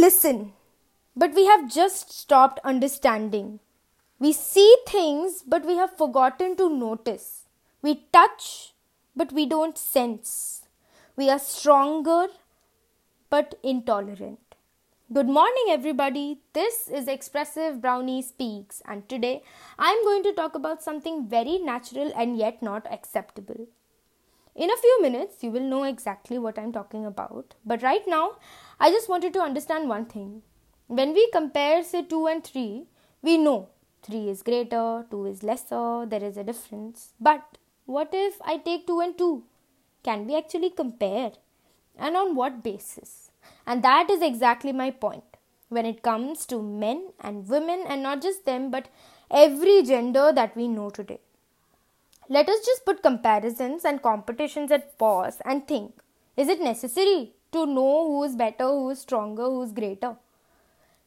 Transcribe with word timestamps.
listen, 0.00 0.52
but 1.14 1.34
we 1.34 1.44
have 1.46 1.70
just 1.70 2.10
stopped 2.10 2.58
understanding. 2.64 3.60
We 4.18 4.32
see 4.32 4.74
things, 4.86 5.42
but 5.46 5.66
we 5.66 5.76
have 5.76 5.96
forgotten 5.98 6.56
to 6.56 6.70
notice. 6.70 7.44
We 7.82 8.06
touch, 8.10 8.72
but 9.14 9.32
we 9.32 9.44
don't 9.44 9.76
sense. 9.76 10.62
We 11.16 11.28
are 11.28 11.38
stronger, 11.38 12.28
but 13.28 13.58
intolerant. 13.62 14.54
Good 15.12 15.28
morning, 15.28 15.66
everybody. 15.68 16.38
This 16.54 16.88
is 16.88 17.06
Expressive 17.06 17.82
Brownie 17.82 18.22
Speaks, 18.22 18.80
and 18.86 19.06
today 19.06 19.42
I'm 19.78 20.02
going 20.04 20.22
to 20.22 20.32
talk 20.32 20.54
about 20.54 20.82
something 20.82 21.26
very 21.26 21.58
natural 21.58 22.10
and 22.16 22.38
yet 22.38 22.62
not 22.62 22.90
acceptable. 22.90 23.66
In 24.60 24.70
a 24.70 24.76
few 24.76 25.00
minutes, 25.00 25.42
you 25.42 25.50
will 25.50 25.62
know 25.62 25.84
exactly 25.84 26.38
what 26.38 26.58
I'm 26.58 26.70
talking 26.70 27.06
about, 27.06 27.54
but 27.64 27.82
right 27.82 28.06
now, 28.06 28.32
I 28.78 28.90
just 28.90 29.08
wanted 29.08 29.32
to 29.32 29.40
understand 29.40 29.88
one 29.88 30.04
thing. 30.04 30.42
When 30.86 31.14
we 31.14 31.30
compare, 31.32 31.82
say, 31.82 32.02
2 32.02 32.26
and 32.26 32.44
3, 32.44 32.84
we 33.22 33.38
know 33.38 33.70
3 34.02 34.28
is 34.28 34.42
greater, 34.42 35.06
2 35.10 35.24
is 35.24 35.42
lesser, 35.42 36.04
there 36.04 36.22
is 36.22 36.36
a 36.36 36.44
difference. 36.44 37.14
But 37.18 37.56
what 37.86 38.10
if 38.12 38.34
I 38.44 38.58
take 38.58 38.86
2 38.86 39.00
and 39.00 39.16
2? 39.16 39.42
Can 40.02 40.26
we 40.26 40.36
actually 40.36 40.68
compare? 40.68 41.32
And 41.98 42.14
on 42.14 42.34
what 42.34 42.62
basis? 42.62 43.30
And 43.66 43.82
that 43.82 44.10
is 44.10 44.20
exactly 44.20 44.72
my 44.72 44.90
point. 44.90 45.38
When 45.70 45.86
it 45.86 46.02
comes 46.02 46.44
to 46.46 46.60
men 46.60 47.12
and 47.18 47.48
women, 47.48 47.84
and 47.88 48.02
not 48.02 48.20
just 48.20 48.44
them, 48.44 48.70
but 48.70 48.88
every 49.30 49.82
gender 49.84 50.32
that 50.34 50.54
we 50.54 50.68
know 50.68 50.90
today. 50.90 51.20
Let 52.30 52.48
us 52.48 52.64
just 52.64 52.86
put 52.86 53.02
comparisons 53.02 53.84
and 53.84 54.00
competitions 54.00 54.70
at 54.70 54.96
pause 54.96 55.42
and 55.44 55.66
think 55.68 56.00
is 56.36 56.48
it 56.48 56.62
necessary 56.62 57.32
to 57.52 57.66
know 57.66 58.06
who 58.06 58.24
is 58.24 58.36
better, 58.36 58.64
who 58.64 58.88
is 58.90 59.00
stronger, 59.00 59.44
who 59.44 59.62
is 59.62 59.72
greater? 59.72 60.16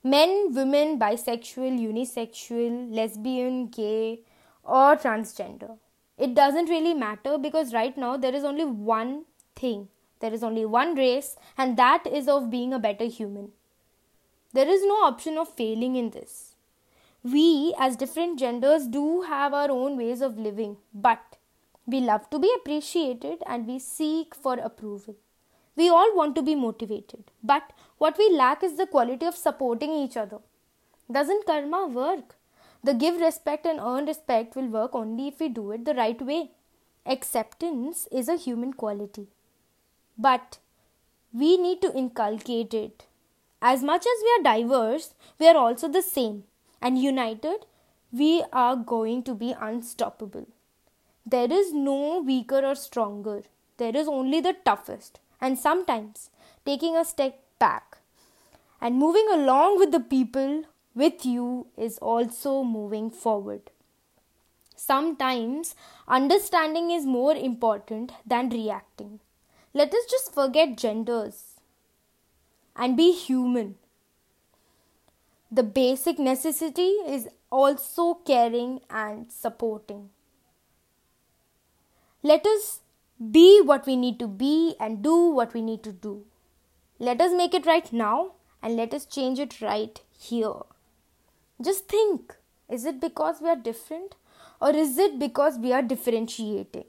Men, 0.04 0.54
women, 0.54 1.00
bisexual, 1.00 1.80
unisexual, 1.80 2.94
lesbian, 2.94 3.68
gay, 3.68 4.20
or 4.64 4.98
transgender. 4.98 5.78
It 6.18 6.36
doesn't 6.36 6.70
really 6.70 6.94
matter 6.94 7.38
because 7.38 7.74
right 7.74 7.98
now 7.98 8.18
there 8.18 8.36
is 8.36 8.44
only 8.44 8.66
one 8.66 9.24
thing 9.56 9.88
there 10.24 10.34
is 10.34 10.42
only 10.42 10.66
one 10.66 10.96
race, 10.96 11.36
and 11.58 11.76
that 11.76 12.08
is 12.08 12.30
of 12.30 12.50
being 12.50 12.72
a 12.72 12.80
better 12.80 13.04
human. 13.04 13.50
There 14.54 14.70
is 14.70 14.82
no 14.86 15.04
option 15.04 15.38
of 15.38 15.50
failing 15.50 15.98
in 15.98 16.12
this. 16.12 16.53
We, 17.24 17.74
as 17.78 17.96
different 17.96 18.40
genders, 18.40 18.88
do 18.88 19.22
have 19.24 19.54
our 19.54 19.72
own 19.72 19.98
ways 19.98 20.22
of 20.22 20.38
living, 20.38 20.78
but 20.94 21.38
we 21.86 22.00
love 22.00 22.30
to 22.30 22.40
be 22.40 22.54
appreciated 22.58 23.44
and 23.46 23.68
we 23.68 23.80
seek 23.80 24.36
for 24.36 24.56
approval. 24.56 25.16
We 25.76 25.90
all 25.90 26.16
want 26.16 26.36
to 26.36 26.42
be 26.42 26.56
motivated, 26.56 27.32
but 27.42 27.74
what 27.98 28.18
we 28.18 28.30
lack 28.30 28.64
is 28.64 28.78
the 28.78 28.88
quality 28.88 29.26
of 29.26 29.36
supporting 29.36 29.92
each 29.92 30.18
other. 30.18 30.40
Doesn't 31.12 31.46
karma 31.46 31.88
work? 31.88 32.36
The 32.84 32.94
give 32.94 33.20
respect 33.20 33.66
and 33.66 33.80
earn 33.80 34.06
respect 34.06 34.56
will 34.56 34.68
work 34.68 34.94
only 34.94 35.30
if 35.30 35.40
we 35.40 35.50
do 35.50 35.72
it 35.72 35.86
the 35.86 35.96
right 35.96 36.22
way. 36.22 36.52
Acceptance 37.06 38.08
is 38.12 38.28
a 38.28 38.36
human 38.36 38.74
quality 38.74 39.28
but 40.18 40.60
we 41.34 41.58
need 41.58 41.82
to 41.82 41.96
inculcate 41.96 42.74
it. 42.74 43.06
As 43.62 43.82
much 43.82 44.02
as 44.02 44.24
we 44.24 44.40
are 44.40 44.58
diverse, 44.58 45.14
we 45.40 45.48
are 45.48 45.58
also 45.58 45.88
the 45.88 46.02
same, 46.02 46.44
and 46.84 47.02
united, 47.02 47.66
we 48.12 48.44
are 48.52 48.76
going 48.76 49.24
to 49.24 49.34
be 49.34 49.56
unstoppable. 49.60 50.46
There 51.26 51.52
is 51.52 51.74
no 51.74 52.22
weaker 52.22 52.64
or 52.64 52.76
stronger, 52.76 53.44
there 53.78 53.96
is 53.96 54.08
only 54.08 54.42
the 54.42 54.58
toughest, 54.66 55.20
and 55.40 55.58
sometimes 55.58 56.30
taking 56.66 56.96
a 56.96 57.06
step 57.06 57.40
back 57.58 57.98
and 58.82 58.98
moving 58.98 59.28
along 59.32 59.80
with 59.80 59.92
the 59.92 60.00
people 60.02 60.66
with 60.94 61.26
you 61.26 61.68
is 61.78 61.98
also 62.00 62.64
moving 62.64 63.10
forward. 63.10 63.72
Sometimes 64.76 65.76
understanding 66.08 66.92
is 66.92 67.06
more 67.06 67.34
important 67.34 68.12
than 68.26 68.50
reacting. 68.50 69.22
Let 69.74 69.94
us 69.94 70.06
just 70.12 70.34
forget 70.34 70.78
genders 70.78 71.54
and 72.76 72.98
be 72.98 73.14
human. 73.14 73.76
The 75.54 75.62
basic 75.62 76.18
necessity 76.18 76.94
is 77.16 77.28
also 77.52 78.16
caring 78.16 78.80
and 78.90 79.32
supporting. 79.32 80.10
Let 82.24 82.48
us 82.48 82.80
be 83.32 83.62
what 83.62 83.86
we 83.86 83.96
need 83.96 84.18
to 84.18 84.28
be 84.28 84.76
and 84.80 85.04
do 85.04 85.16
what 85.30 85.54
we 85.54 85.62
need 85.62 85.84
to 85.84 85.92
do. 85.92 86.26
Let 86.98 87.22
us 87.22 87.34
make 87.34 87.54
it 87.54 87.68
right 87.68 87.94
now 87.94 88.32
and 88.64 88.76
let 88.76 88.96
us 88.96 89.06
change 89.06 89.38
it 89.38 89.62
right 89.62 90.02
here. 90.18 90.64
Just 91.62 91.88
think 91.88 92.36
is 92.68 92.86
it 92.86 93.00
because 93.00 93.40
we 93.40 93.50
are 93.50 93.56
different 93.56 94.16
or 94.60 94.72
is 94.72 94.98
it 94.98 95.20
because 95.20 95.60
we 95.60 95.72
are 95.72 95.84
differentiating? 95.84 96.86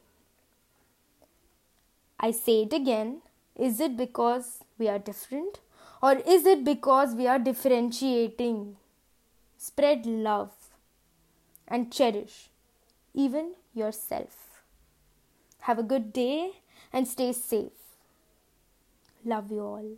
I 2.18 2.30
say 2.30 2.62
it 2.62 2.72
again. 2.72 3.20
Is 3.56 3.78
it 3.78 3.98
because 3.98 4.60
we 4.78 4.88
are 4.88 4.98
different? 4.98 5.60
Or 6.02 6.12
is 6.12 6.46
it 6.46 6.64
because 6.64 7.14
we 7.14 7.26
are 7.26 7.38
differentiating? 7.38 8.76
Spread 9.56 10.04
love 10.04 10.52
and 11.66 11.92
cherish 11.92 12.50
even 13.14 13.54
yourself. 13.72 14.62
Have 15.60 15.78
a 15.78 15.82
good 15.82 16.12
day 16.12 16.60
and 16.92 17.08
stay 17.08 17.32
safe. 17.32 17.72
Love 19.24 19.50
you 19.50 19.60
all. 19.60 19.96